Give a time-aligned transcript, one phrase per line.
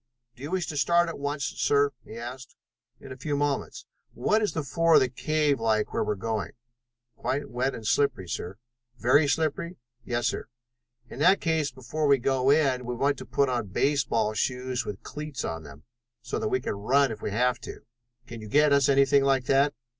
[0.35, 2.55] "Do you wish to start at once, sir?" he asked.
[2.99, 3.85] "In a few moments.
[4.15, 6.53] What is the floor of the cave like where we are going?"
[7.15, 8.57] "Quite wet and slimy, sir."
[8.97, 10.47] "Very slippery?" "Yes, sir."
[11.07, 15.03] "In that case before we go in we want to put on baseball shoes with
[15.03, 15.83] cleats on them,
[16.23, 17.81] so that we can run if we have to.
[18.25, 19.71] Can you get us anything like that?"